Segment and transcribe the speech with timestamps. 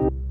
[0.00, 0.29] wie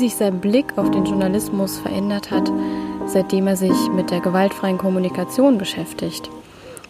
[0.00, 2.50] sich sein Blick auf den Journalismus verändert hat,
[3.06, 6.28] seitdem er sich mit der gewaltfreien Kommunikation beschäftigt.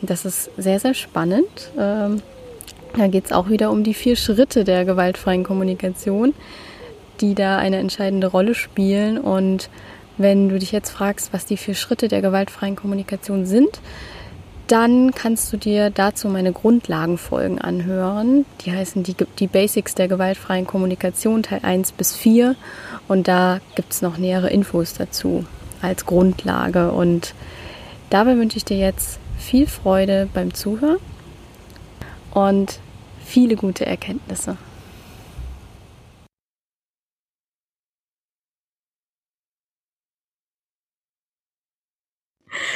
[0.00, 1.72] Das ist sehr, sehr spannend.
[1.78, 2.22] Ähm,
[2.97, 6.34] da geht es auch wieder um die vier Schritte der gewaltfreien Kommunikation,
[7.20, 9.19] die da eine entscheidende Rolle spielen.
[9.19, 9.69] Und
[10.16, 13.81] wenn du dich jetzt fragst, was die vier Schritte der gewaltfreien Kommunikation sind,
[14.70, 18.47] dann kannst du dir dazu meine Grundlagenfolgen anhören.
[18.64, 22.54] Die heißen die, die Basics der gewaltfreien Kommunikation Teil 1 bis 4.
[23.09, 25.44] Und da gibt es noch nähere Infos dazu
[25.82, 26.92] als Grundlage.
[26.92, 27.34] Und
[28.10, 30.98] dabei wünsche ich dir jetzt viel Freude beim Zuhören
[32.32, 32.78] und
[33.25, 34.56] viele gute Erkenntnisse.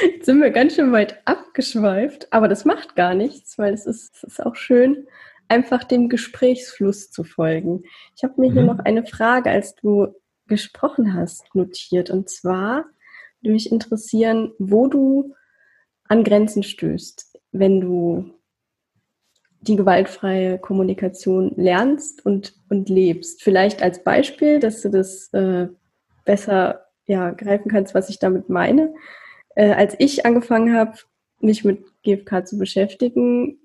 [0.01, 4.15] Jetzt sind wir ganz schön weit abgeschweift, aber das macht gar nichts, weil es ist,
[4.15, 5.07] es ist auch schön,
[5.47, 7.83] einfach dem Gesprächsfluss zu folgen.
[8.15, 8.53] Ich habe mir mhm.
[8.53, 10.07] hier noch eine Frage, als du
[10.47, 12.09] gesprochen hast, notiert.
[12.09, 12.85] Und zwar
[13.41, 15.35] würde mich interessieren, wo du
[16.07, 18.31] an Grenzen stößt, wenn du
[19.61, 23.41] die gewaltfreie Kommunikation lernst und, und lebst.
[23.41, 25.67] Vielleicht als Beispiel, dass du das äh,
[26.23, 28.93] besser ja, greifen kannst, was ich damit meine
[29.55, 30.97] äh, als ich angefangen habe,
[31.39, 33.59] mich mit GFK zu beschäftigen,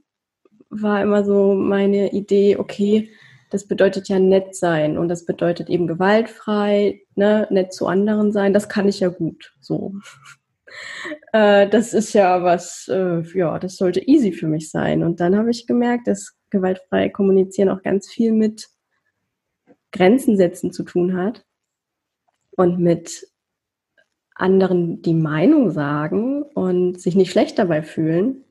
[0.71, 3.11] war immer so meine Idee, okay,
[3.51, 8.55] das bedeutet ja nett sein und das bedeutet eben gewaltfrei, ne, nett zu anderen sein.
[8.55, 9.95] Das kann ich ja gut, so.
[11.33, 15.03] äh, das ist ja was, äh, ja, das sollte easy für mich sein.
[15.03, 18.69] Und dann habe ich gemerkt, dass gewaltfrei kommunizieren auch ganz viel mit
[19.91, 21.45] Grenzen setzen zu tun hat
[22.53, 23.27] und mit
[24.41, 28.45] anderen die Meinung sagen und sich nicht schlecht dabei fühlen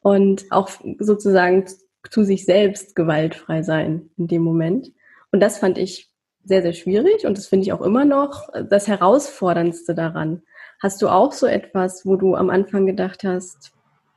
[0.00, 1.64] und auch sozusagen
[2.10, 4.92] zu sich selbst gewaltfrei sein in dem Moment.
[5.32, 6.10] Und das fand ich
[6.44, 10.42] sehr, sehr schwierig und das finde ich auch immer noch das Herausforderndste daran.
[10.82, 13.72] Hast du auch so etwas, wo du am Anfang gedacht hast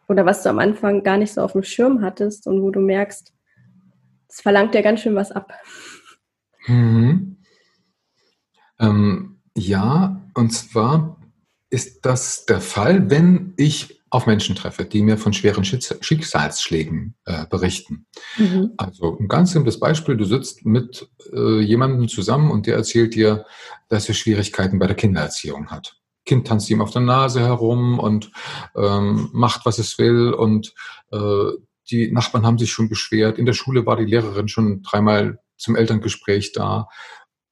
[0.07, 2.79] oder was du am Anfang gar nicht so auf dem Schirm hattest und wo du
[2.79, 3.33] merkst,
[4.29, 5.53] es verlangt ja ganz schön was ab?
[6.67, 7.37] Mhm.
[8.79, 11.19] Ähm, ja, und zwar
[11.69, 17.47] ist das der Fall, wenn ich auf Menschen treffe, die mir von schweren Schicksalsschlägen äh,
[17.47, 18.05] berichten.
[18.37, 18.73] Mhm.
[18.77, 23.45] Also ein ganz simples Beispiel, du sitzt mit äh, jemandem zusammen und der erzählt dir,
[23.89, 25.97] dass er Schwierigkeiten bei der Kindererziehung hat.
[26.27, 28.31] Kind tanzt ihm auf der Nase herum und
[28.75, 30.75] ähm, macht, was es will und
[31.11, 31.51] äh,
[31.89, 33.39] die Nachbarn haben sich schon beschwert.
[33.39, 36.87] In der Schule war die Lehrerin schon dreimal zum Elterngespräch da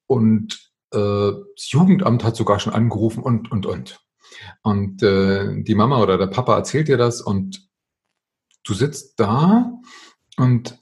[0.05, 4.05] und äh, das Jugendamt hat sogar schon angerufen und, und, und.
[4.61, 7.69] Und äh, die Mama oder der Papa erzählt dir das und
[8.63, 9.71] du sitzt da
[10.37, 10.80] und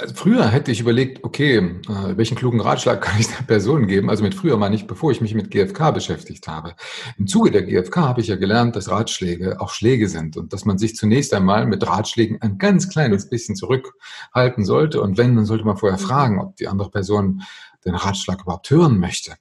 [0.00, 4.08] Also früher hätte ich überlegt, okay, äh, welchen klugen Ratschlag kann ich der Person geben?
[4.08, 6.74] Also mit früher mal nicht, bevor ich mich mit GFK beschäftigt habe.
[7.18, 10.64] Im Zuge der GFK habe ich ja gelernt, dass Ratschläge auch Schläge sind und dass
[10.64, 15.02] man sich zunächst einmal mit Ratschlägen ein ganz kleines bisschen zurückhalten sollte.
[15.02, 17.42] Und wenn, dann sollte man vorher fragen, ob die andere Person
[17.84, 19.32] den Ratschlag überhaupt hören möchte,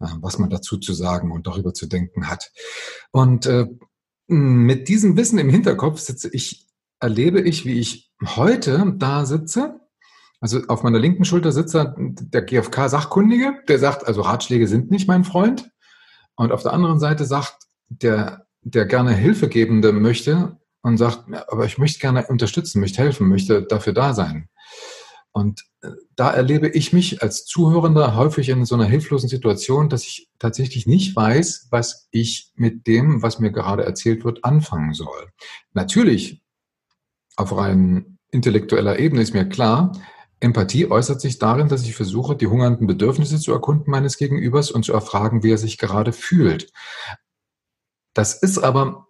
[0.00, 2.50] äh, was man dazu zu sagen und darüber zu denken hat.
[3.12, 3.66] Und äh,
[4.26, 6.66] mit diesem Wissen im Hinterkopf sitze ich,
[6.98, 9.78] erlebe ich, wie ich heute da sitze
[10.42, 15.22] also auf meiner linken Schulter sitzt der GfK-Sachkundige, der sagt, also Ratschläge sind nicht mein
[15.22, 15.70] Freund.
[16.34, 17.54] Und auf der anderen Seite sagt
[17.88, 23.62] der, der gerne Hilfegebende möchte und sagt, aber ich möchte gerne unterstützen, möchte helfen, möchte
[23.62, 24.48] dafür da sein.
[25.30, 30.02] Und äh, da erlebe ich mich als Zuhörender häufig in so einer hilflosen Situation, dass
[30.02, 35.30] ich tatsächlich nicht weiß, was ich mit dem, was mir gerade erzählt wird, anfangen soll.
[35.72, 36.42] Natürlich,
[37.36, 39.92] auf rein intellektueller Ebene ist mir klar,
[40.42, 44.84] Empathie äußert sich darin, dass ich versuche, die hungernden Bedürfnisse zu erkunden meines Gegenübers und
[44.84, 46.72] zu erfragen, wie er sich gerade fühlt.
[48.14, 49.06] Das ist aber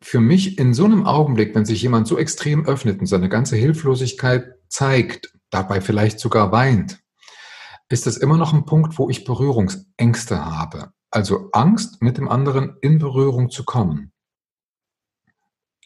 [0.00, 3.56] für mich in so einem Augenblick, wenn sich jemand so extrem öffnet und seine ganze
[3.56, 7.00] Hilflosigkeit zeigt, dabei vielleicht sogar weint,
[7.88, 10.92] ist das immer noch ein Punkt, wo ich Berührungsängste habe.
[11.10, 14.12] Also Angst, mit dem anderen in Berührung zu kommen.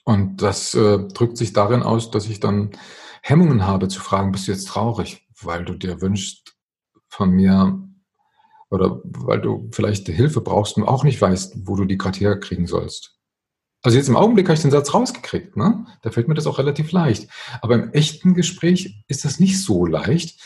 [0.04, 2.72] Und das äh, drückt sich darin aus, dass ich dann
[3.26, 6.56] Hemmungen habe zu fragen, bist du jetzt traurig, weil du dir wünschst
[7.08, 7.78] von mir
[8.68, 12.66] oder weil du vielleicht Hilfe brauchst und auch nicht weißt, wo du die gerade herkriegen
[12.66, 13.18] sollst.
[13.80, 15.86] Also jetzt im Augenblick habe ich den Satz rausgekriegt, ne?
[16.02, 17.30] Da fällt mir das auch relativ leicht.
[17.62, 20.38] Aber im echten Gespräch ist das nicht so leicht,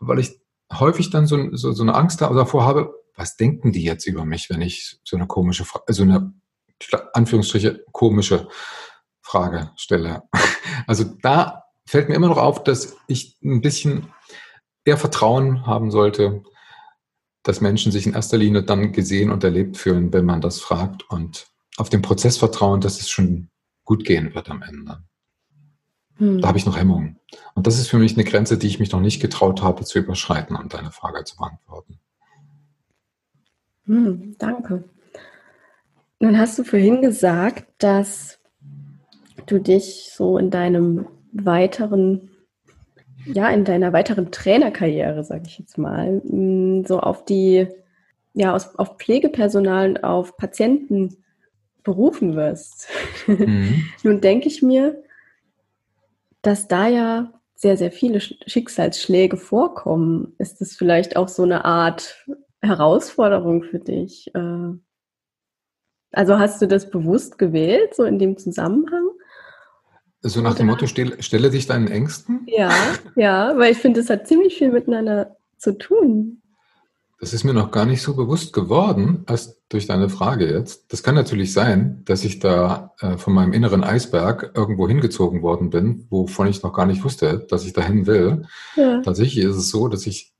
[0.00, 0.40] weil ich
[0.72, 4.50] häufig dann so, so, so eine Angst davor habe, was denken die jetzt über mich,
[4.50, 6.34] wenn ich so eine komische, so eine
[7.12, 8.48] Anführungsstriche komische
[9.20, 10.24] Frage stelle.
[10.88, 14.12] Also da fällt mir immer noch auf, dass ich ein bisschen
[14.84, 16.42] eher Vertrauen haben sollte,
[17.42, 21.08] dass Menschen sich in erster Linie dann gesehen und erlebt fühlen, wenn man das fragt
[21.10, 21.46] und
[21.76, 23.50] auf den Prozess vertrauen, dass es schon
[23.84, 25.02] gut gehen wird am Ende.
[26.16, 26.40] Hm.
[26.40, 27.18] Da habe ich noch Hemmungen.
[27.54, 29.98] Und das ist für mich eine Grenze, die ich mich noch nicht getraut habe zu
[29.98, 31.98] überschreiten, um deine Frage zu beantworten.
[33.86, 34.84] Hm, danke.
[36.20, 38.38] Nun hast du vorhin gesagt, dass
[39.46, 42.30] du dich so in deinem weiteren,
[43.26, 47.66] ja, in deiner weiteren Trainerkarriere, sage ich jetzt mal, mm, so auf die,
[48.32, 51.16] ja, auf Pflegepersonal und auf Patienten
[51.82, 52.88] berufen wirst.
[53.26, 53.84] Mhm.
[54.02, 55.02] Nun denke ich mir,
[56.42, 60.34] dass da ja sehr, sehr viele Schicksalsschläge vorkommen.
[60.38, 62.26] Ist das vielleicht auch so eine Art
[62.60, 64.34] Herausforderung für dich?
[64.34, 64.72] Äh,
[66.12, 69.08] also hast du das bewusst gewählt, so in dem Zusammenhang?
[70.26, 72.46] So nach dem Motto, stelle, stelle dich deinen Ängsten?
[72.46, 72.72] Ja,
[73.14, 76.40] ja, weil ich finde, es hat ziemlich viel miteinander zu tun.
[77.20, 80.90] Das ist mir noch gar nicht so bewusst geworden, als durch deine Frage jetzt.
[80.92, 85.68] Das kann natürlich sein, dass ich da äh, von meinem inneren Eisberg irgendwo hingezogen worden
[85.68, 88.46] bin, wovon ich noch gar nicht wusste, dass ich dahin will.
[88.76, 89.02] Ja.
[89.02, 90.32] Tatsächlich ist es so, dass ich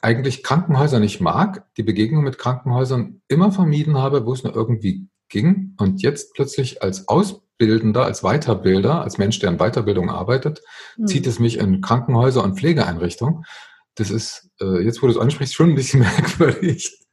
[0.00, 5.08] eigentlich Krankenhäuser nicht mag, die Begegnung mit Krankenhäusern immer vermieden habe, wo es nur irgendwie
[5.34, 10.62] ging und jetzt plötzlich als Ausbildender, als Weiterbilder, als Mensch, der in Weiterbildung arbeitet,
[10.96, 11.08] mhm.
[11.08, 13.44] zieht es mich in Krankenhäuser und Pflegeeinrichtungen.
[13.96, 17.04] Das ist, äh, jetzt wo du es ansprichst, schon ein bisschen merkwürdig.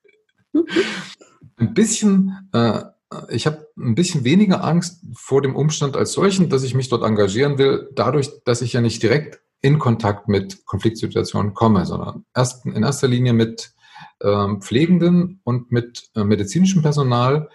[1.58, 2.84] ein bisschen, äh,
[3.30, 7.04] ich habe ein bisschen weniger Angst vor dem Umstand als solchen, dass ich mich dort
[7.04, 12.66] engagieren will, dadurch, dass ich ja nicht direkt in Kontakt mit Konfliktsituationen komme, sondern erst,
[12.66, 13.74] in erster Linie mit
[14.20, 17.50] äh, Pflegenden und mit äh, medizinischem Personal,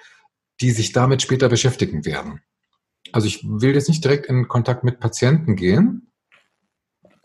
[0.61, 2.41] die sich damit später beschäftigen werden.
[3.13, 6.11] Also ich will jetzt nicht direkt in Kontakt mit Patienten gehen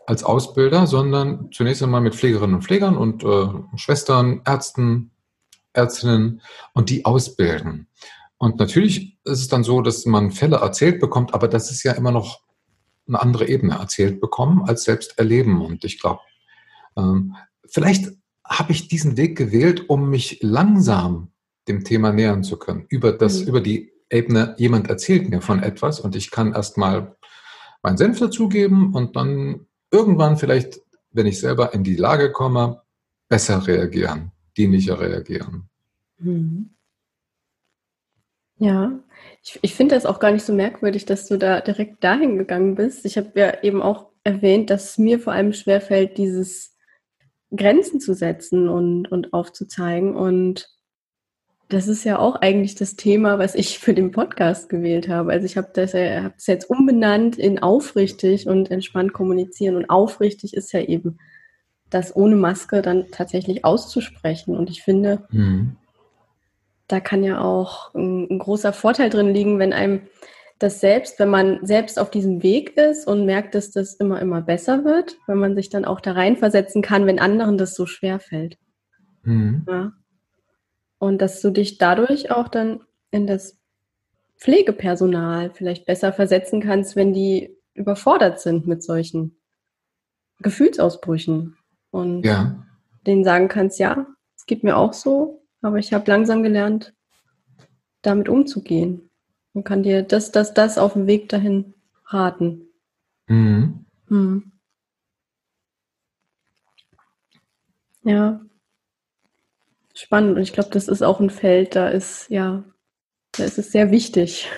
[0.06, 5.12] als Ausbilder, sondern zunächst einmal mit Pflegerinnen und Pflegern und äh, Schwestern, Ärzten,
[5.72, 6.42] Ärztinnen
[6.74, 7.88] und die ausbilden.
[8.36, 11.92] Und natürlich ist es dann so, dass man Fälle erzählt bekommt, aber das ist ja
[11.92, 12.42] immer noch
[13.06, 15.64] eine andere Ebene erzählt bekommen als selbst erleben.
[15.64, 16.20] Und ich glaube,
[16.96, 17.36] ähm,
[17.68, 18.10] vielleicht
[18.44, 21.31] habe ich diesen Weg gewählt, um mich langsam
[21.68, 22.86] dem Thema nähern zu können.
[22.88, 23.48] Über das, mhm.
[23.48, 27.16] über die Ebene, jemand erzählt mir von etwas und ich kann erstmal
[27.82, 32.82] meinen Senf dazugeben und dann irgendwann vielleicht, wenn ich selber in die Lage komme,
[33.28, 35.68] besser reagieren, dienlicher reagieren.
[36.18, 36.70] Mhm.
[38.58, 39.00] Ja,
[39.42, 42.76] ich, ich finde das auch gar nicht so merkwürdig, dass du da direkt dahin gegangen
[42.76, 43.04] bist.
[43.04, 46.76] Ich habe ja eben auch erwähnt, dass es mir vor allem schwerfällt, dieses
[47.54, 50.14] Grenzen zu setzen und, und aufzuzeigen.
[50.14, 50.68] Und
[51.72, 55.32] das ist ja auch eigentlich das Thema, was ich für den Podcast gewählt habe.
[55.32, 59.76] Also ich habe das, ja, hab das jetzt umbenannt in aufrichtig und entspannt kommunizieren.
[59.76, 61.18] Und aufrichtig ist ja eben
[61.88, 64.54] das ohne Maske dann tatsächlich auszusprechen.
[64.56, 65.76] Und ich finde, mhm.
[66.88, 70.02] da kann ja auch ein, ein großer Vorteil drin liegen, wenn einem
[70.58, 74.42] das selbst, wenn man selbst auf diesem Weg ist und merkt, dass das immer, immer
[74.42, 78.20] besser wird, wenn man sich dann auch da reinversetzen kann, wenn anderen das so schwer
[78.20, 78.58] fällt.
[79.24, 79.64] Mhm.
[79.66, 79.92] Ja.
[81.02, 83.58] Und dass du dich dadurch auch dann in das
[84.36, 89.36] Pflegepersonal vielleicht besser versetzen kannst, wenn die überfordert sind mit solchen
[90.38, 91.56] Gefühlsausbrüchen.
[91.90, 92.64] Und ja.
[93.04, 94.06] denen sagen kannst, ja,
[94.36, 96.94] es geht mir auch so, aber ich habe langsam gelernt,
[98.02, 99.10] damit umzugehen.
[99.54, 101.74] Und kann dir das, das, das auf dem Weg dahin
[102.06, 102.68] raten.
[103.26, 103.86] Mhm.
[104.06, 104.52] Hm.
[108.04, 108.40] Ja,
[109.94, 110.36] spannend.
[110.36, 112.64] Und ich glaube, das ist auch ein Feld, da ist, ja,
[113.32, 114.48] da ist es sehr wichtig,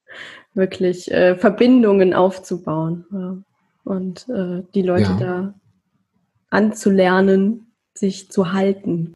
[0.54, 3.36] wirklich äh, Verbindungen aufzubauen ja.
[3.84, 5.16] und äh, die Leute ja.
[5.18, 5.54] da
[6.50, 9.14] anzulernen, sich zu halten.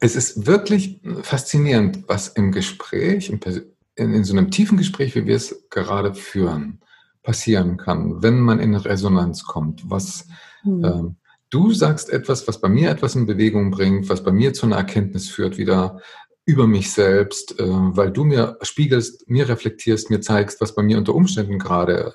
[0.00, 5.36] Es ist wirklich faszinierend, was im Gespräch, in, in so einem tiefen Gespräch, wie wir
[5.36, 6.80] es gerade führen,
[7.22, 10.28] passieren kann, wenn man in Resonanz kommt, was
[10.62, 10.84] hm.
[10.84, 11.16] ähm,
[11.50, 14.76] Du sagst etwas, was bei mir etwas in Bewegung bringt, was bei mir zu einer
[14.76, 16.00] Erkenntnis führt, wieder
[16.44, 20.98] über mich selbst, äh, weil du mir spiegelst, mir reflektierst, mir zeigst, was bei mir
[20.98, 22.14] unter Umständen gerade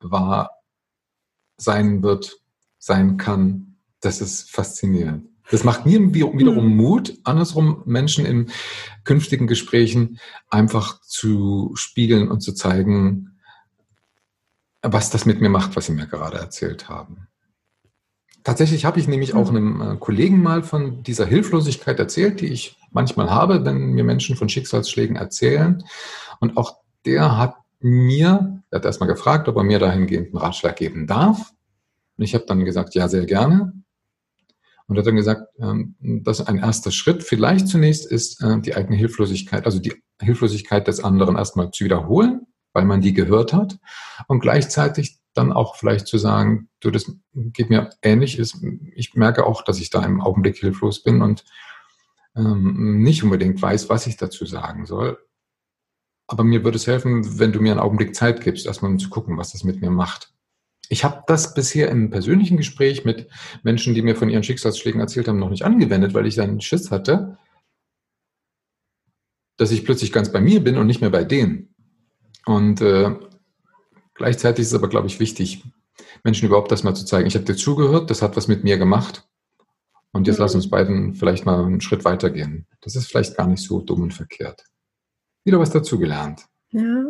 [0.00, 0.50] war,
[1.56, 2.40] sein wird,
[2.78, 3.76] sein kann.
[4.00, 5.28] Das ist faszinierend.
[5.50, 6.76] Das macht mir wiederum hm.
[6.76, 8.50] Mut, andersrum Menschen in
[9.04, 13.40] künftigen Gesprächen einfach zu spiegeln und zu zeigen,
[14.82, 17.26] was das mit mir macht, was sie mir gerade erzählt haben.
[18.42, 19.56] Tatsächlich habe ich nämlich auch hm.
[19.56, 24.36] einem äh, Kollegen mal von dieser Hilflosigkeit erzählt, die ich manchmal habe, wenn mir Menschen
[24.36, 25.84] von Schicksalsschlägen erzählen.
[26.40, 30.76] Und auch der hat mir, er hat erstmal gefragt, ob er mir dahingehend einen Ratschlag
[30.76, 31.52] geben darf.
[32.16, 33.72] Und ich habe dann gesagt, ja, sehr gerne.
[34.86, 38.74] Und er hat dann gesagt, ähm, dass ein erster Schritt vielleicht zunächst ist, äh, die
[38.74, 43.78] eigene Hilflosigkeit, also die Hilflosigkeit des anderen erstmal zu wiederholen, weil man die gehört hat.
[44.26, 48.62] Und gleichzeitig dann auch vielleicht zu sagen, du, das geht mir ähnlich, ist,
[48.94, 51.44] ich merke auch, dass ich da im Augenblick hilflos bin und
[52.36, 55.18] ähm, nicht unbedingt weiß, was ich dazu sagen soll.
[56.26, 59.10] Aber mir würde es helfen, wenn du mir einen Augenblick Zeit gibst, erstmal um zu
[59.10, 60.32] gucken, was das mit mir macht.
[60.88, 63.28] Ich habe das bisher im persönlichen Gespräch mit
[63.62, 66.90] Menschen, die mir von ihren Schicksalsschlägen erzählt haben, noch nicht angewendet, weil ich dann Schiss
[66.90, 67.38] hatte,
[69.56, 71.74] dass ich plötzlich ganz bei mir bin und nicht mehr bei denen.
[72.46, 73.14] Und äh,
[74.20, 75.64] Gleichzeitig ist es aber, glaube ich, wichtig,
[76.24, 77.26] Menschen überhaupt das mal zu zeigen.
[77.26, 79.26] Ich habe dir zugehört, das hat was mit mir gemacht.
[80.12, 80.42] Und jetzt mhm.
[80.42, 82.66] lass uns beiden vielleicht mal einen Schritt weitergehen.
[82.82, 84.66] Das ist vielleicht gar nicht so dumm und verkehrt.
[85.42, 86.42] Wieder was dazugelernt.
[86.70, 87.04] Ja,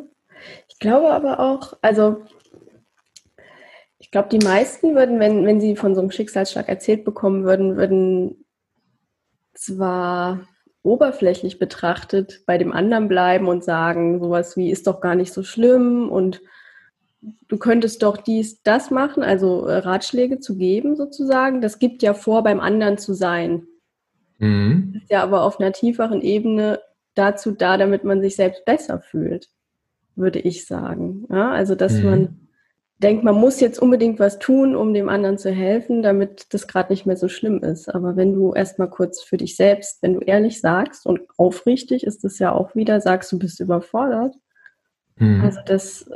[0.69, 2.23] ich glaube aber auch, also
[3.99, 7.77] ich glaube, die meisten würden, wenn, wenn sie von so einem Schicksalsschlag erzählt bekommen würden,
[7.77, 8.45] würden
[9.55, 10.47] zwar
[10.85, 15.43] oberflächlich betrachtet bei dem anderen bleiben und sagen, sowas wie ist doch gar nicht so
[15.43, 16.41] schlimm und
[17.49, 21.61] du könntest doch dies, das machen, also äh, Ratschläge zu geben sozusagen.
[21.61, 23.67] Das gibt ja vor, beim anderen zu sein.
[24.39, 24.95] Mhm.
[24.97, 26.81] ist ja aber auf einer tieferen Ebene
[27.15, 29.51] dazu da, damit man sich selbst besser fühlt,
[30.17, 31.27] würde ich sagen.
[31.29, 32.05] Ja, also, dass mhm.
[32.05, 32.41] man
[33.03, 36.93] denkt, man muss jetzt unbedingt was tun, um dem anderen zu helfen, damit das gerade
[36.93, 37.95] nicht mehr so schlimm ist.
[37.95, 42.25] Aber wenn du erstmal kurz für dich selbst, wenn du ehrlich sagst und aufrichtig ist
[42.25, 44.35] es ja auch wieder, sagst, du bist überfordert.
[45.17, 45.43] Mhm.
[45.43, 46.09] Also das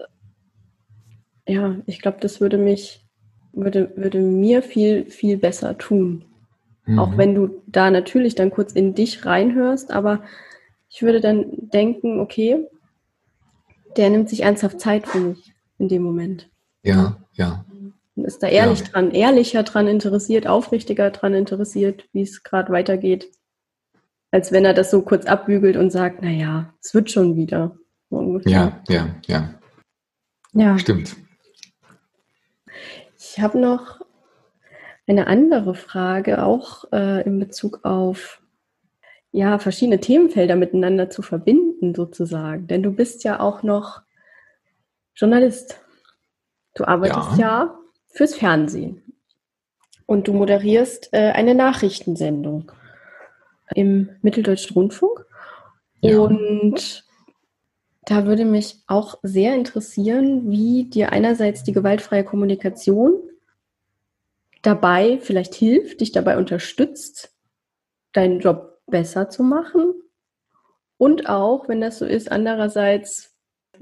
[1.46, 3.04] ja, ich glaube, das würde mich,
[3.52, 6.24] würde, würde mir viel, viel besser tun.
[6.86, 6.98] Mhm.
[6.98, 10.22] Auch wenn du da natürlich dann kurz in dich reinhörst, aber
[10.88, 12.66] ich würde dann denken, okay,
[13.96, 16.48] der nimmt sich ernsthaft Zeit für mich in dem Moment.
[16.82, 17.64] Ja, ja.
[18.16, 18.86] Und ist da ehrlich ja.
[18.86, 23.28] dran, ehrlicher dran interessiert, aufrichtiger dran interessiert, wie es gerade weitergeht.
[24.30, 27.76] Als wenn er das so kurz abbügelt und sagt, naja, es wird schon wieder.
[28.10, 29.54] So ja, ja, ja.
[30.52, 30.78] Ja.
[30.78, 31.16] Stimmt.
[33.36, 34.00] Ich habe noch
[35.08, 38.40] eine andere Frage, auch äh, in Bezug auf
[39.32, 42.68] ja, verschiedene Themenfelder miteinander zu verbinden, sozusagen.
[42.68, 44.02] Denn du bist ja auch noch
[45.16, 45.80] Journalist.
[46.76, 49.02] Du arbeitest ja, ja fürs Fernsehen.
[50.06, 52.70] Und du moderierst äh, eine Nachrichtensendung
[53.74, 55.26] im Mitteldeutschen Rundfunk.
[56.02, 56.20] Ja.
[56.20, 57.03] Und
[58.06, 63.14] da würde mich auch sehr interessieren, wie dir einerseits die gewaltfreie Kommunikation
[64.62, 67.34] dabei vielleicht hilft, dich dabei unterstützt,
[68.12, 69.94] deinen Job besser zu machen
[70.98, 73.34] Und auch, wenn das so ist, andererseits,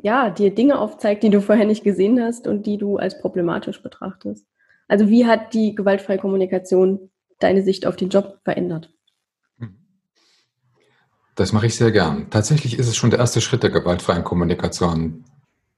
[0.02, 3.83] ja, dir Dinge aufzeigt, die du vorher nicht gesehen hast und die du als problematisch
[3.83, 4.47] betrachtest.
[4.88, 8.93] Also wie hat die gewaltfreie Kommunikation deine Sicht auf den Job verändert?
[11.34, 12.28] Das mache ich sehr gern.
[12.30, 15.24] Tatsächlich ist es schon der erste Schritt der gewaltfreien Kommunikation,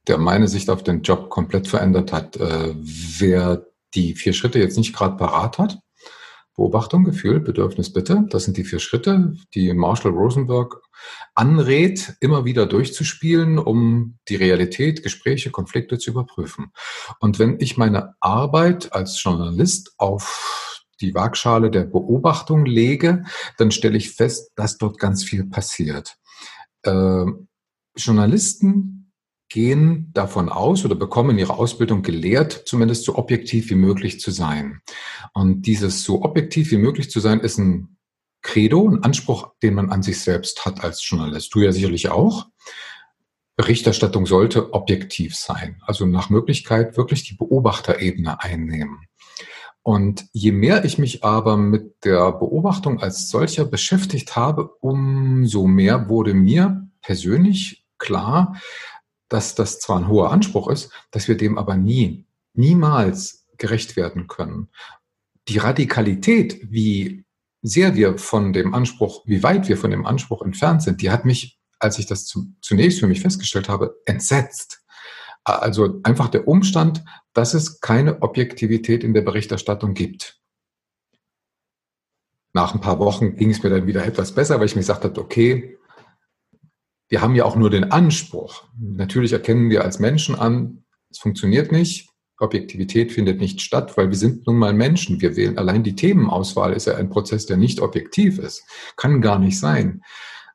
[0.08, 2.37] der meine Sicht auf den Job komplett verändert hat.
[2.37, 5.78] Äh, wer die vier Schritte jetzt nicht gerade parat hat,
[6.56, 10.80] Beobachtung, Gefühl, Bedürfnis, Bitte, das sind die vier Schritte, die Marshall Rosenberg
[11.34, 16.73] anrät, immer wieder durchzuspielen, um die Realität, Gespräche, Konflikte zu überprüfen.
[17.18, 20.74] Und wenn ich meine Arbeit als Journalist auf
[21.04, 23.25] die Waagschale der Beobachtung lege,
[23.58, 26.16] dann stelle ich fest, dass dort ganz viel passiert.
[26.82, 27.26] Äh,
[27.96, 29.12] Journalisten
[29.49, 34.80] gehen davon aus oder bekommen ihre Ausbildung gelehrt, zumindest so objektiv wie möglich zu sein.
[35.32, 37.96] Und dieses so objektiv wie möglich zu sein ist ein
[38.42, 41.54] Credo, ein Anspruch, den man an sich selbst hat als Journalist.
[41.54, 42.46] Du ja sicherlich auch.
[43.56, 49.06] Berichterstattung sollte objektiv sein, also nach Möglichkeit wirklich die Beobachterebene einnehmen.
[49.85, 56.09] Und je mehr ich mich aber mit der Beobachtung als solcher beschäftigt habe, umso mehr
[56.09, 58.59] wurde mir persönlich klar,
[59.29, 64.26] dass das zwar ein hoher Anspruch ist, dass wir dem aber nie, niemals gerecht werden
[64.26, 64.71] können.
[65.49, 67.26] Die Radikalität, wie
[67.61, 71.26] sehr wir von dem Anspruch, wie weit wir von dem Anspruch entfernt sind, die hat
[71.26, 72.25] mich, als ich das
[72.62, 74.83] zunächst für mich festgestellt habe, entsetzt.
[75.45, 80.41] Also einfach der Umstand, dass es keine Objektivität in der Berichterstattung gibt.
[82.53, 85.05] Nach ein paar Wochen ging es mir dann wieder etwas besser, weil ich mir gesagt
[85.05, 85.76] habe, okay,
[87.09, 88.64] wir haben ja auch nur den Anspruch.
[88.79, 94.17] Natürlich erkennen wir als Menschen an, es funktioniert nicht, Objektivität findet nicht statt, weil wir
[94.17, 95.21] sind nun mal Menschen.
[95.21, 98.64] Wir wählen allein die Themenauswahl ist ja ein Prozess, der nicht objektiv ist.
[98.97, 100.03] Kann gar nicht sein.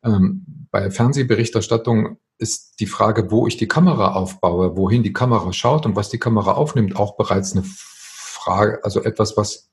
[0.04, 5.86] Ähm, bei Fernsehberichterstattung ist die Frage, wo ich die Kamera aufbaue, wohin die Kamera schaut
[5.86, 9.70] und was die Kamera aufnimmt, auch bereits eine Frage, also etwas, was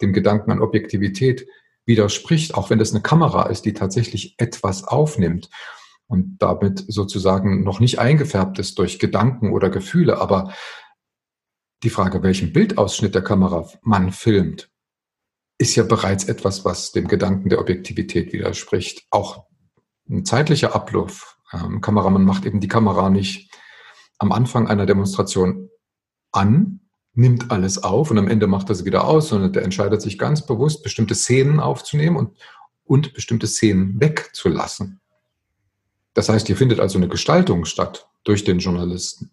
[0.00, 1.46] dem Gedanken an Objektivität
[1.84, 5.50] widerspricht, auch wenn das eine Kamera ist, die tatsächlich etwas aufnimmt
[6.06, 10.18] und damit sozusagen noch nicht eingefärbt ist durch Gedanken oder Gefühle.
[10.18, 10.52] Aber
[11.82, 14.70] die Frage, welchen Bildausschnitt der Kamera man filmt,
[15.58, 19.06] ist ja bereits etwas, was dem Gedanken der Objektivität widerspricht.
[19.10, 19.46] Auch
[20.08, 23.50] ein zeitlicher Ablauf ähm, Kameramann macht eben die Kamera nicht
[24.18, 25.68] am Anfang einer Demonstration
[26.32, 26.80] an,
[27.14, 30.18] nimmt alles auf und am Ende macht er sie wieder aus, sondern der entscheidet sich
[30.18, 32.36] ganz bewusst, bestimmte Szenen aufzunehmen und,
[32.84, 35.00] und bestimmte Szenen wegzulassen.
[36.14, 39.30] Das heißt, hier findet also eine Gestaltung statt durch den Journalisten.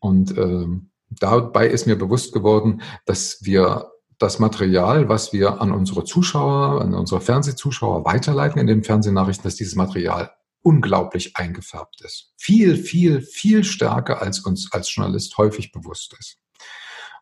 [0.00, 0.66] Und äh,
[1.10, 6.94] dabei ist mir bewusst geworden, dass wir das Material, was wir an unsere Zuschauer, an
[6.94, 12.32] unsere Fernsehzuschauer weiterleiten in den Fernsehnachrichten, dass dieses Material unglaublich eingefärbt ist.
[12.36, 16.38] Viel, viel, viel stärker, als uns als Journalist häufig bewusst ist.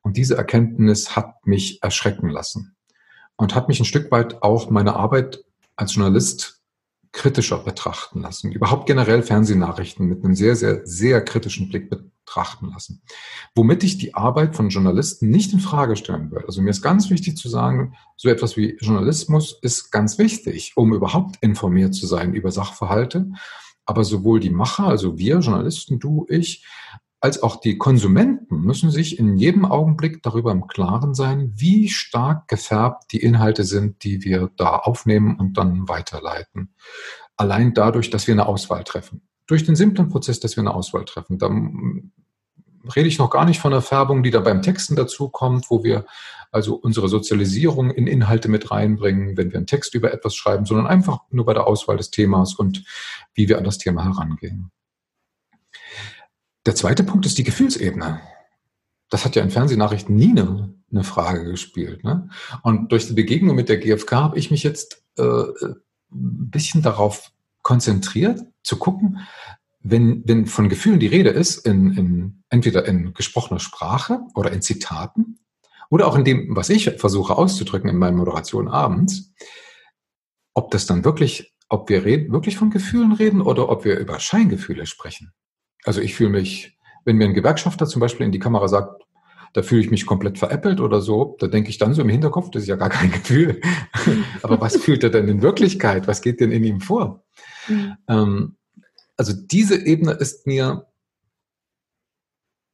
[0.02, 2.76] Und diese Erkenntnis hat mich erschrecken lassen
[3.36, 5.44] und hat mich ein Stück weit auch meine Arbeit
[5.76, 6.62] als Journalist
[7.12, 8.52] kritischer betrachten lassen.
[8.52, 11.90] Überhaupt generell Fernsehnachrichten mit einem sehr, sehr, sehr kritischen Blick
[12.24, 13.02] betrachten lassen.
[13.54, 16.44] Womit ich die Arbeit von Journalisten nicht in Frage stellen will.
[16.46, 20.94] Also mir ist ganz wichtig zu sagen, so etwas wie Journalismus ist ganz wichtig, um
[20.94, 23.30] überhaupt informiert zu sein über Sachverhalte.
[23.86, 26.64] Aber sowohl die Macher, also wir Journalisten, du, ich,
[27.20, 32.48] als auch die Konsumenten müssen sich in jedem Augenblick darüber im Klaren sein, wie stark
[32.48, 36.74] gefärbt die Inhalte sind, die wir da aufnehmen und dann weiterleiten.
[37.36, 39.22] Allein dadurch, dass wir eine Auswahl treffen.
[39.46, 41.38] Durch den simplen Prozess, dass wir eine Auswahl treffen.
[41.38, 41.48] Da
[42.96, 45.84] rede ich noch gar nicht von der Färbung, die da beim Texten dazu kommt, wo
[45.84, 46.06] wir
[46.50, 50.86] also unsere Sozialisierung in Inhalte mit reinbringen, wenn wir einen Text über etwas schreiben, sondern
[50.86, 52.84] einfach nur bei der Auswahl des Themas und
[53.34, 54.70] wie wir an das Thema herangehen.
[56.64, 58.20] Der zweite Punkt ist die Gefühlsebene.
[59.10, 62.04] Das hat ja in Fernsehnachrichten nie eine, eine Frage gespielt.
[62.04, 62.30] Ne?
[62.62, 67.32] Und durch die Begegnung mit der GfK habe ich mich jetzt äh, ein bisschen darauf
[67.64, 69.18] konzentriert, zu gucken,
[69.80, 74.62] wenn, wenn von Gefühlen die Rede ist, in, in, entweder in gesprochener Sprache oder in
[74.62, 75.40] Zitaten
[75.90, 79.32] oder auch in dem, was ich versuche auszudrücken in meiner Moderation abends,
[80.54, 84.20] ob das dann wirklich, ob wir reden, wirklich von Gefühlen reden oder ob wir über
[84.20, 85.32] Scheingefühle sprechen.
[85.84, 89.02] Also ich fühle mich, wenn mir ein Gewerkschafter zum Beispiel in die Kamera sagt,
[89.52, 92.50] da fühle ich mich komplett veräppelt oder so, da denke ich dann so im Hinterkopf,
[92.50, 93.60] das ist ja gar kein Gefühl.
[94.42, 96.06] Aber was fühlt er denn in Wirklichkeit?
[96.08, 97.22] Was geht denn in ihm vor?
[97.68, 97.96] Mhm.
[98.08, 98.56] Ähm,
[99.16, 100.86] also diese Ebene ist mir,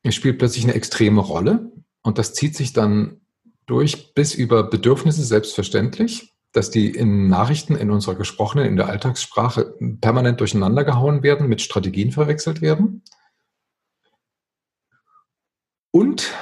[0.09, 1.71] spielt plötzlich eine extreme Rolle
[2.03, 3.21] und das zieht sich dann
[3.67, 6.35] durch bis über Bedürfnisse selbstverständlich.
[6.53, 11.63] dass die in Nachrichten, in unserer gesprochenen, in der Alltagssprache permanent durcheinander gehauen werden, mit
[11.63, 13.03] Strategien verwechselt werden.
[15.93, 16.33] Und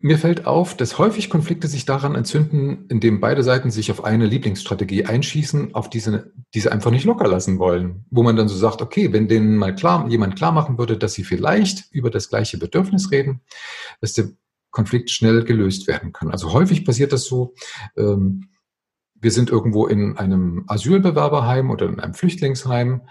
[0.00, 4.26] mir fällt auf, dass häufig Konflikte sich daran entzünden, indem beide Seiten sich auf eine
[4.26, 8.04] Lieblingsstrategie einschießen, auf diese, diese einfach nicht locker lassen wollen.
[8.10, 11.14] Wo man dann so sagt, okay, wenn denen mal klar, jemand klar machen würde, dass
[11.14, 13.40] sie vielleicht über das gleiche Bedürfnis reden,
[14.00, 14.28] dass der
[14.70, 16.30] Konflikt schnell gelöst werden kann.
[16.30, 17.54] Also häufig passiert das so,
[17.96, 18.50] ähm,
[19.20, 23.02] wir sind irgendwo in einem Asylbewerberheim oder in einem Flüchtlingsheim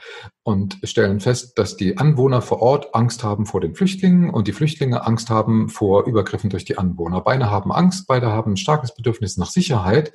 [0.43, 4.53] und stellen fest, dass die Anwohner vor Ort Angst haben vor den Flüchtlingen und die
[4.53, 7.21] Flüchtlinge Angst haben vor Übergriffen durch die Anwohner.
[7.21, 10.13] Beide haben Angst, beide haben ein starkes Bedürfnis nach Sicherheit.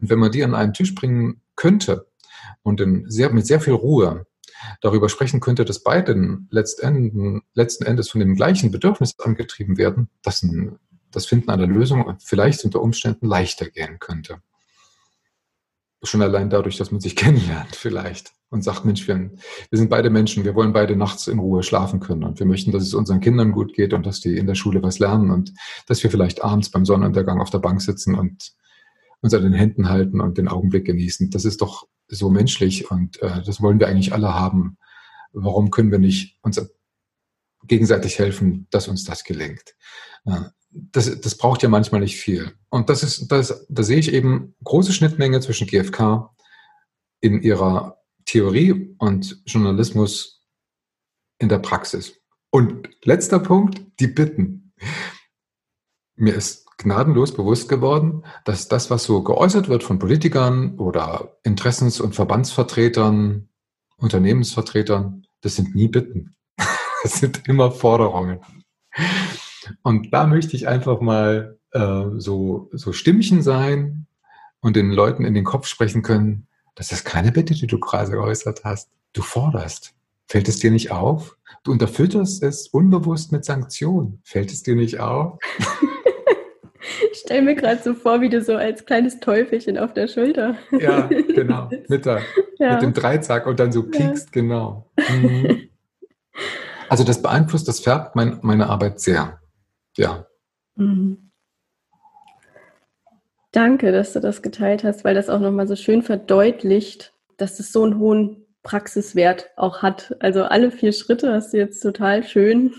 [0.00, 2.06] Und wenn man die an einen Tisch bringen könnte
[2.62, 4.26] und sehr, mit sehr viel Ruhe
[4.80, 10.42] darüber sprechen könnte, dass beide letzten, letzten Endes von dem gleichen Bedürfnis angetrieben werden, dass
[10.42, 10.78] ein,
[11.10, 14.40] das Finden einer Lösung vielleicht unter Umständen leichter gehen könnte.
[16.04, 19.16] Schon allein dadurch, dass man sich kennenlernt vielleicht und sagt, Mensch, wir,
[19.70, 22.72] wir sind beide Menschen, wir wollen beide nachts in Ruhe schlafen können und wir möchten,
[22.72, 25.52] dass es unseren Kindern gut geht und dass die in der Schule was lernen und
[25.86, 28.52] dass wir vielleicht abends beim Sonnenuntergang auf der Bank sitzen und
[29.22, 31.30] uns an den Händen halten und den Augenblick genießen.
[31.30, 34.76] Das ist doch so menschlich und äh, das wollen wir eigentlich alle haben.
[35.32, 36.60] Warum können wir nicht uns
[37.66, 39.74] gegenseitig helfen, dass uns das gelingt?
[40.26, 42.52] Äh, das, das braucht ja manchmal nicht viel.
[42.68, 46.34] Und das ist, das, da sehe ich eben große Schnittmenge zwischen GfK
[47.20, 50.44] in ihrer Theorie und Journalismus
[51.38, 52.20] in der Praxis.
[52.50, 54.72] Und letzter Punkt, die Bitten.
[56.16, 62.00] Mir ist gnadenlos bewusst geworden, dass das, was so geäußert wird von Politikern oder Interessens-
[62.00, 63.48] und Verbandsvertretern,
[63.96, 66.36] Unternehmensvertretern, das sind nie Bitten.
[67.04, 68.40] Das sind immer Forderungen.
[69.82, 74.06] Und da möchte ich einfach mal äh, so, so Stimmchen sein
[74.60, 78.10] und den Leuten in den Kopf sprechen können, das ist keine Bitte, die du gerade
[78.10, 78.88] geäußert hast.
[79.12, 79.92] Du forderst.
[80.26, 81.36] Fällt es dir nicht auf?
[81.62, 84.20] Du unterfütterst es unbewusst mit Sanktionen.
[84.24, 85.38] Fällt es dir nicht auf?
[87.12, 90.58] Ich stelle mir gerade so vor, wie du so als kleines Teufelchen auf der Schulter.
[90.70, 91.70] Ja, genau.
[91.88, 92.20] Mit, der,
[92.58, 92.74] ja.
[92.74, 94.32] mit dem Dreizack und dann so piekst, ja.
[94.32, 94.90] genau.
[95.08, 95.70] Mhm.
[96.94, 99.40] Also das beeinflusst, das färbt mein, meine Arbeit sehr.
[99.96, 100.28] Ja.
[100.76, 101.32] Mhm.
[103.50, 107.72] Danke, dass du das geteilt hast, weil das auch nochmal so schön verdeutlicht, dass es
[107.72, 110.14] so einen hohen Praxiswert auch hat.
[110.20, 112.72] Also alle vier Schritte hast du jetzt total schön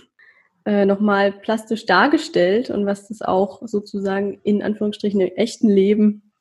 [0.63, 6.31] äh, nochmal plastisch dargestellt und was das auch sozusagen in Anführungsstrichen im echten Leben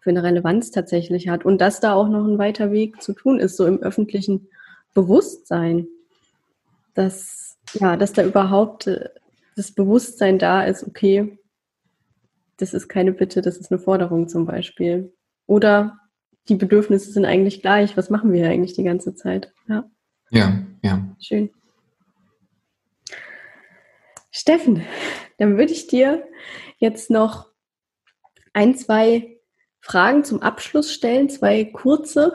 [0.00, 1.44] für eine Relevanz tatsächlich hat.
[1.44, 4.48] Und dass da auch noch ein weiter Weg zu tun ist, so im öffentlichen
[4.94, 5.88] Bewusstsein,
[6.94, 9.08] dass, ja, dass da überhaupt äh,
[9.56, 11.38] das Bewusstsein da ist, okay,
[12.56, 15.12] das ist keine Bitte, das ist eine Forderung zum Beispiel.
[15.46, 15.98] Oder
[16.48, 17.96] die Bedürfnisse sind eigentlich gleich.
[17.96, 19.52] Was machen wir eigentlich die ganze Zeit?
[19.68, 19.84] Ja,
[20.30, 20.62] ja.
[20.82, 21.16] ja.
[21.20, 21.50] Schön.
[24.30, 24.82] Steffen,
[25.38, 26.26] dann würde ich dir
[26.78, 27.50] jetzt noch
[28.54, 29.38] ein, zwei
[29.80, 32.34] Fragen zum Abschluss stellen, zwei kurze.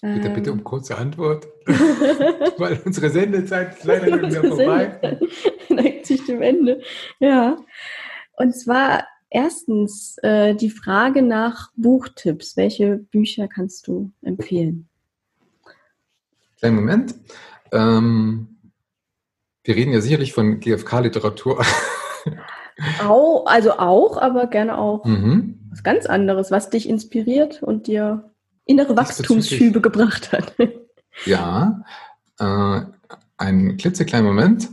[0.00, 0.64] Bitte, bitte um ähm.
[0.64, 5.18] kurze Antwort, weil unsere Sendezeit ist leider nicht mehr vorbei.
[5.68, 6.82] Neigt sich dem Ende.
[7.18, 7.56] Ja.
[8.36, 12.56] Und zwar erstens äh, die Frage nach Buchtipps.
[12.56, 14.88] Welche Bücher kannst du empfehlen?
[16.58, 17.14] Kleinen Moment.
[17.72, 18.58] Ähm,
[19.64, 21.64] wir reden ja sicherlich von GFK-Literatur.
[23.02, 25.58] Auch, also auch, aber gerne auch mhm.
[25.70, 28.27] was ganz anderes, was dich inspiriert und dir
[28.68, 30.54] innere Wachstumsschübe gebracht hat.
[31.24, 31.82] Ja,
[32.38, 32.82] äh,
[33.38, 34.68] ein klitzekleiner Moment.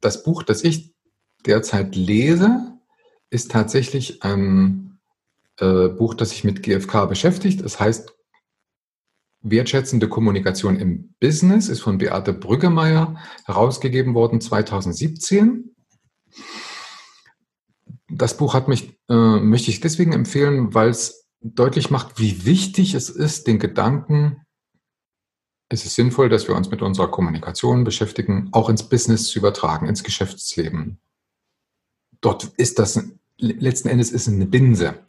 [0.00, 0.94] Das Buch, das ich
[1.44, 2.78] derzeit lese,
[3.28, 4.98] ist tatsächlich ein
[5.58, 7.60] äh, Buch, das sich mit GFK beschäftigt.
[7.60, 8.14] Es heißt
[9.42, 15.76] Wertschätzende Kommunikation im Business, ist von Beate Brüggemeier herausgegeben worden 2017.
[18.08, 22.94] Das Buch hat mich, äh, möchte ich deswegen empfehlen, weil es deutlich macht, wie wichtig
[22.94, 24.46] es ist, den Gedanken,
[25.68, 29.86] es ist sinnvoll, dass wir uns mit unserer Kommunikation beschäftigen, auch ins Business zu übertragen,
[29.86, 31.00] ins Geschäftsleben.
[32.20, 33.02] Dort ist das,
[33.36, 35.04] letzten Endes ist eine Binse,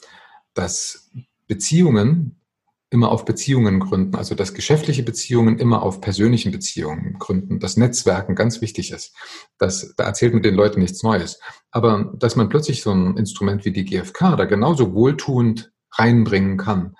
[0.54, 1.12] dass
[1.48, 2.42] Beziehungen
[2.90, 8.34] immer auf Beziehungen gründen, also dass geschäftliche Beziehungen immer auf persönlichen Beziehungen gründen, dass Netzwerken
[8.34, 9.14] ganz wichtig ist.
[9.58, 11.40] Das, da erzählt man den Leuten nichts Neues.
[11.70, 16.96] Aber dass man plötzlich so ein Instrument wie die GfK da genauso wohltuend reinbringen kann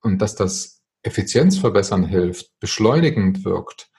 [0.00, 3.90] und dass das Effizienz verbessern hilft, beschleunigend wirkt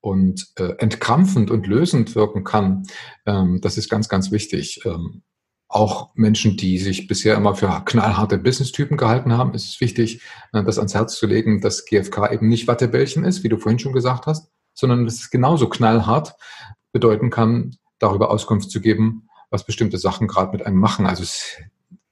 [0.00, 2.84] und äh, entkrampfend und lösend wirken kann,
[3.26, 4.80] ähm, das ist ganz, ganz wichtig.
[4.84, 5.22] Ähm,
[5.68, 10.62] auch Menschen, die sich bisher immer für knallharte Business-Typen gehalten haben, ist es wichtig, äh,
[10.62, 13.92] das ans Herz zu legen, dass GFK eben nicht Wattebällchen ist, wie du vorhin schon
[13.92, 16.34] gesagt hast, sondern dass es genauso knallhart
[16.92, 21.06] bedeuten kann, darüber Auskunft zu geben, was bestimmte Sachen gerade mit einem machen.
[21.06, 21.56] Also es,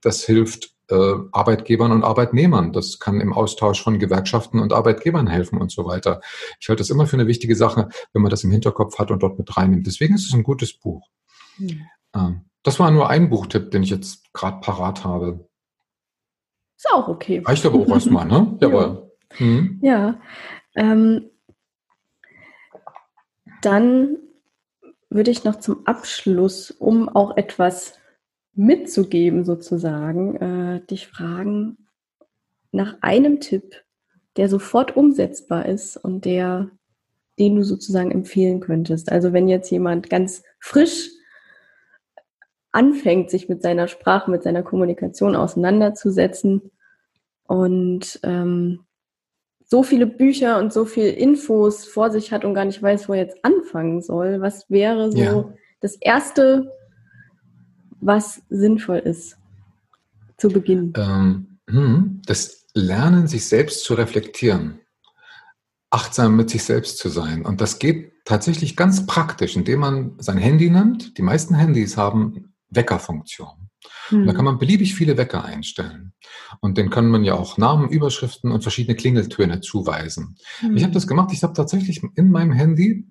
[0.00, 2.72] das hilft Arbeitgebern und Arbeitnehmern.
[2.72, 6.20] Das kann im Austausch von Gewerkschaften und Arbeitgebern helfen und so weiter.
[6.60, 9.22] Ich halte das immer für eine wichtige Sache, wenn man das im Hinterkopf hat und
[9.22, 9.86] dort mit reinnimmt.
[9.86, 11.08] Deswegen ist es ein gutes Buch.
[11.58, 11.82] Mhm.
[12.14, 15.48] Ähm, das war nur ein Buchtipp, den ich jetzt gerade parat habe.
[16.76, 17.42] Ist auch okay.
[17.44, 18.56] Reicht aber auch erstmal, ne?
[18.60, 19.10] Jawohl.
[19.38, 19.46] Ja.
[19.46, 19.78] Mhm.
[19.82, 20.20] ja
[20.74, 21.30] ähm,
[23.62, 24.18] dann
[25.08, 27.98] würde ich noch zum Abschluss, um auch etwas
[28.54, 31.88] mitzugeben sozusagen, äh, dich fragen
[32.72, 33.84] nach einem Tipp,
[34.36, 36.70] der sofort umsetzbar ist und der,
[37.38, 39.10] den du sozusagen empfehlen könntest.
[39.10, 41.10] Also wenn jetzt jemand ganz frisch
[42.72, 46.72] anfängt, sich mit seiner Sprache, mit seiner Kommunikation auseinanderzusetzen
[47.46, 48.80] und ähm,
[49.64, 53.12] so viele Bücher und so viel Infos vor sich hat und gar nicht weiß, wo
[53.12, 55.54] er jetzt anfangen soll, was wäre so ja.
[55.80, 56.70] das Erste,
[58.04, 59.36] was sinnvoll ist
[60.36, 60.92] zu Beginn?
[60.96, 64.80] Ähm, hm, das Lernen, sich selbst zu reflektieren,
[65.90, 67.46] achtsam mit sich selbst zu sein.
[67.46, 71.16] Und das geht tatsächlich ganz praktisch, indem man sein Handy nimmt.
[71.18, 73.64] Die meisten Handys haben Weckerfunktion.
[74.08, 74.26] Hm.
[74.26, 76.14] da kann man beliebig viele Wecker einstellen.
[76.60, 80.36] Und den kann man ja auch Namen, Überschriften und verschiedene Klingeltöne zuweisen.
[80.60, 80.76] Hm.
[80.76, 81.30] Ich habe das gemacht.
[81.32, 83.06] Ich habe tatsächlich in meinem Handy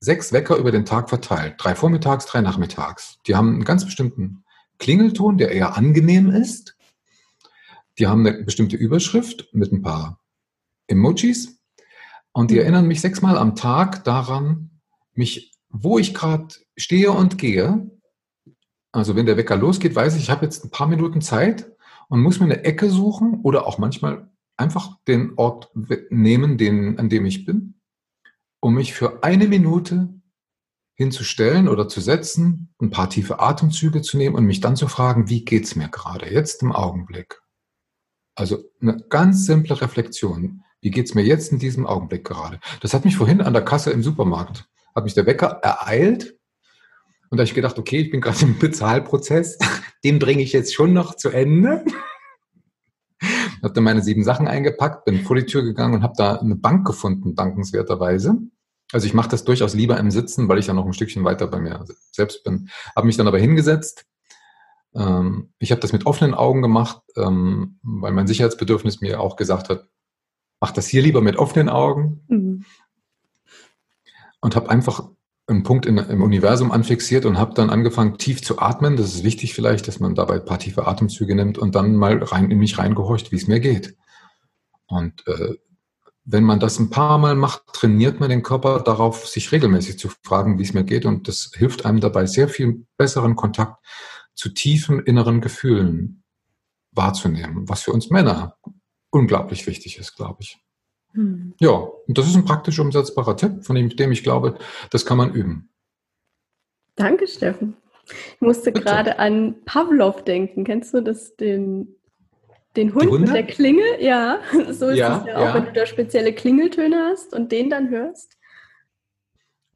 [0.00, 1.54] sechs Wecker über den Tag verteilt.
[1.58, 3.18] Drei vormittags, drei nachmittags.
[3.26, 4.44] Die haben einen ganz bestimmten
[4.78, 6.76] Klingelton, der eher angenehm ist.
[7.98, 10.20] Die haben eine bestimmte Überschrift mit ein paar
[10.86, 11.58] Emojis.
[12.32, 12.62] Und die hm.
[12.62, 14.70] erinnern mich sechsmal am Tag daran,
[15.14, 17.90] mich, wo ich gerade stehe und gehe,
[18.92, 21.70] also wenn der Wecker losgeht, weiß ich, ich habe jetzt ein paar Minuten Zeit
[22.08, 25.70] und muss mir eine Ecke suchen oder auch manchmal einfach den Ort
[26.10, 27.75] nehmen, den, an dem ich bin,
[28.60, 30.08] um mich für eine Minute
[30.94, 35.28] hinzustellen oder zu setzen, ein paar tiefe Atemzüge zu nehmen und mich dann zu fragen,
[35.28, 37.42] wie geht's mir gerade jetzt im Augenblick?
[38.34, 40.62] Also eine ganz simple Reflexion.
[40.80, 42.60] Wie geht's mir jetzt in diesem Augenblick gerade?
[42.80, 46.36] Das hat mich vorhin an der Kasse im Supermarkt, hat mich der Wecker ereilt
[47.30, 49.58] und da habe ich gedacht, okay, ich bin gerade im Bezahlprozess,
[50.04, 51.84] den bringe ich jetzt schon noch zu Ende.
[53.66, 56.56] Habe dann meine sieben Sachen eingepackt, bin vor die Tür gegangen und habe da eine
[56.56, 58.38] Bank gefunden, dankenswerterweise.
[58.92, 61.48] Also ich mache das durchaus lieber im Sitzen, weil ich ja noch ein Stückchen weiter
[61.48, 62.70] bei mir selbst bin.
[62.94, 64.06] Habe mich dann aber hingesetzt.
[64.94, 69.68] Ähm, ich habe das mit offenen Augen gemacht, ähm, weil mein Sicherheitsbedürfnis mir auch gesagt
[69.68, 69.88] hat,
[70.60, 72.24] mach das hier lieber mit offenen Augen.
[72.28, 72.64] Mhm.
[74.40, 75.08] Und habe einfach
[75.46, 78.96] einen Punkt in, im Universum anfixiert und habe dann angefangen, tief zu atmen.
[78.96, 82.22] Das ist wichtig vielleicht, dass man dabei ein paar tiefe Atemzüge nimmt und dann mal
[82.22, 83.96] rein in mich reingehorcht, wie es mir geht.
[84.86, 85.54] Und äh,
[86.24, 90.08] wenn man das ein paar Mal macht, trainiert man den Körper darauf, sich regelmäßig zu
[90.22, 91.04] fragen, wie es mir geht.
[91.06, 93.84] Und das hilft einem dabei, sehr viel besseren Kontakt
[94.34, 96.24] zu tiefen inneren Gefühlen
[96.90, 98.56] wahrzunehmen, was für uns Männer
[99.10, 100.58] unglaublich wichtig ist, glaube ich.
[101.16, 101.54] Hm.
[101.58, 104.58] Ja, und das ist ein praktisch umsetzbarer Tipp, von dem ich glaube,
[104.90, 105.70] das kann man üben.
[106.94, 107.76] Danke, Steffen.
[108.34, 110.64] Ich musste gerade an Pavlov denken.
[110.64, 111.96] Kennst du das, den,
[112.76, 113.84] den Hund mit der Klingel?
[113.98, 115.54] Ja, so ist ja, es ja auch, ja.
[115.54, 118.36] wenn du da spezielle Klingeltöne hast und den dann hörst.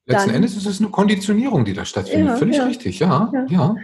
[0.06, 2.28] Letzten dann, Endes ist es eine Konditionierung, die da stattfindet.
[2.28, 3.74] Ja, Völlig richtig, ja, ja,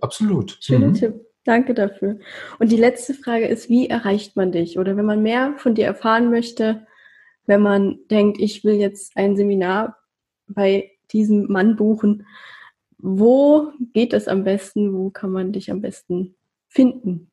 [0.00, 0.58] absolut.
[0.60, 0.94] Schöner mhm.
[0.94, 1.14] Tipp.
[1.44, 2.18] Danke dafür.
[2.58, 4.78] Und die letzte Frage ist, wie erreicht man dich?
[4.78, 6.86] Oder wenn man mehr von dir erfahren möchte,
[7.48, 9.96] wenn man denkt, ich will jetzt ein Seminar
[10.46, 12.26] bei diesem Mann buchen,
[12.98, 14.92] wo geht es am besten?
[14.92, 16.36] Wo kann man dich am besten
[16.68, 17.30] finden?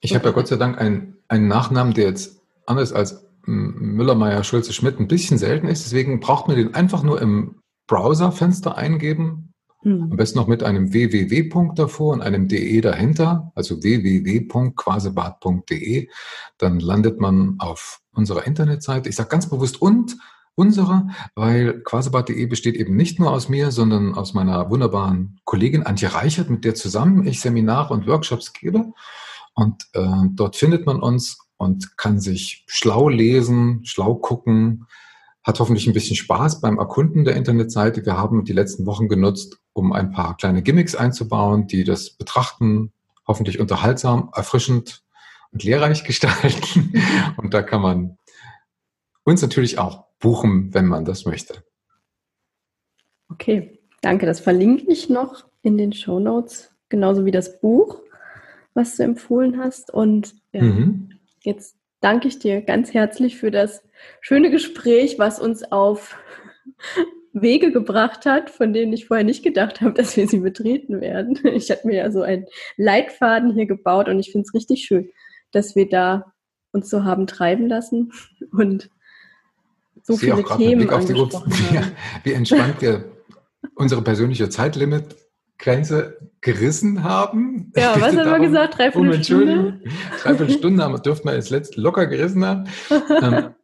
[0.00, 4.44] Ich habe ja Gott sei Dank einen, einen Nachnamen, der jetzt anders als Müller, Meyer,
[4.44, 5.84] Schulze, Schmidt ein bisschen selten ist.
[5.84, 9.47] Deswegen braucht man den einfach nur im Browserfenster eingeben.
[9.82, 10.08] Hm.
[10.10, 16.08] Am besten noch mit einem www-Punkt davor und einem de dahinter, also www.quasebad.de.
[16.58, 19.08] Dann landet man auf unserer Internetseite.
[19.08, 20.16] Ich sage ganz bewusst und
[20.56, 26.12] unsere, weil quasebad.de besteht eben nicht nur aus mir, sondern aus meiner wunderbaren Kollegin Antje
[26.12, 28.92] Reichert, mit der zusammen ich Seminare und Workshops gebe.
[29.54, 34.88] Und äh, dort findet man uns und kann sich schlau lesen, schlau gucken,
[35.48, 38.04] hat hoffentlich ein bisschen Spaß beim Erkunden der Internetseite.
[38.04, 42.92] Wir haben die letzten Wochen genutzt, um ein paar kleine Gimmicks einzubauen, die das Betrachten
[43.26, 45.02] hoffentlich unterhaltsam, erfrischend
[45.50, 46.92] und lehrreich gestalten.
[47.38, 48.18] Und da kann man
[49.24, 51.64] uns natürlich auch buchen, wenn man das möchte.
[53.30, 54.26] Okay, danke.
[54.26, 58.00] Das verlinke ich noch in den Show Notes genauso wie das Buch,
[58.74, 59.90] was du empfohlen hast.
[59.94, 61.14] Und ja, mhm.
[61.40, 63.82] jetzt danke ich dir ganz herzlich für das
[64.20, 66.16] schöne Gespräch, was uns auf
[67.32, 71.38] Wege gebracht hat, von denen ich vorher nicht gedacht habe, dass wir sie betreten werden.
[71.54, 75.10] Ich hatte mir ja so einen Leitfaden hier gebaut und ich finde es richtig schön,
[75.52, 76.32] dass wir da
[76.72, 78.12] uns so haben treiben lassen
[78.52, 78.90] und
[80.02, 81.92] so ich viele Themen angesprochen die, haben.
[82.22, 83.04] Wie, wie entspannt wir
[83.74, 87.72] unsere persönliche Zeitlimit-Grenze gerissen haben.
[87.76, 88.78] Ja, was haben wir gesagt?
[88.78, 89.80] Dreiviertel um Stunde?
[90.20, 92.66] Dreiviertel Stunde haben, dürften wir jetzt letzt locker gerissen haben.
[93.22, 93.54] ähm,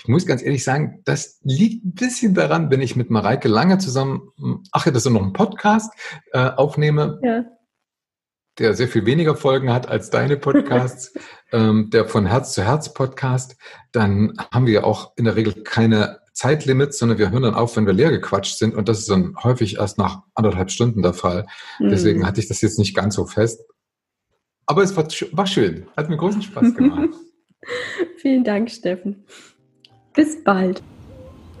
[0.00, 3.78] ich muss ganz ehrlich sagen, das liegt ein bisschen daran, wenn ich mit Mareike lange
[3.78, 4.30] zusammen,
[4.72, 5.92] ach ja, das ist noch ein Podcast,
[6.32, 7.44] äh, aufnehme, ja.
[8.58, 11.12] der sehr viel weniger Folgen hat als deine Podcasts,
[11.52, 13.56] ähm, der von Herz zu Herz Podcast,
[13.92, 17.86] dann haben wir auch in der Regel keine Zeitlimits, sondern wir hören dann auf, wenn
[17.86, 21.46] wir leer gequatscht sind und das ist dann häufig erst nach anderthalb Stunden der Fall.
[21.80, 21.88] Mhm.
[21.88, 23.60] Deswegen hatte ich das jetzt nicht ganz so fest.
[24.64, 27.08] Aber es war, war schön, hat mir großen Spaß gemacht.
[28.18, 29.24] Vielen Dank, Steffen.
[30.18, 30.82] Bis bald.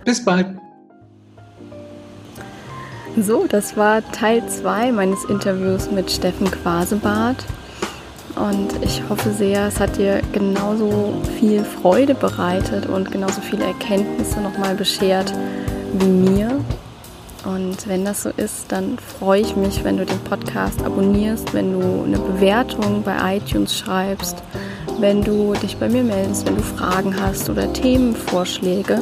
[0.04, 0.48] Bis bald.
[3.16, 7.44] So, das war Teil 2 meines Interviews mit Steffen Quasebart.
[8.34, 14.40] Und ich hoffe sehr, es hat dir genauso viel Freude bereitet und genauso viele Erkenntnisse
[14.40, 15.32] nochmal beschert
[15.92, 16.60] wie mir.
[17.44, 21.78] Und wenn das so ist, dann freue ich mich, wenn du den Podcast abonnierst, wenn
[21.78, 24.42] du eine Bewertung bei iTunes schreibst,
[24.98, 29.00] wenn du dich bei mir meldest, wenn du Fragen hast oder Themenvorschläge.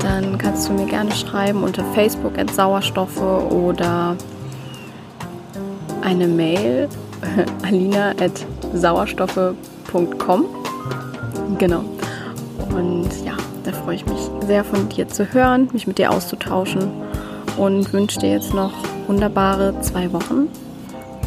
[0.00, 4.16] Dann kannst du mir gerne schreiben unter Facebook at Sauerstoffe oder
[6.02, 6.88] eine Mail
[7.62, 10.46] alina at sauerstoffe.com.
[11.58, 11.84] Genau.
[12.70, 16.90] Und ja, da freue ich mich sehr von dir zu hören, mich mit dir auszutauschen
[17.56, 18.72] und wünsche dir jetzt noch
[19.08, 20.48] wunderbare zwei Wochen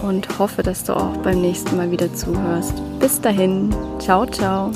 [0.01, 2.81] und hoffe, dass du auch beim nächsten Mal wieder zuhörst.
[2.99, 4.71] Bis dahin, ciao, ciao.